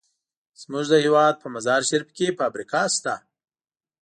زمونږ 0.61 0.85
د 0.89 0.93
هېواد 1.05 1.33
په 1.41 1.47
مزار 1.55 1.81
شریف 1.89 2.09
کې 2.17 2.35
فابریکه 2.39 2.81
شته. 2.95 3.15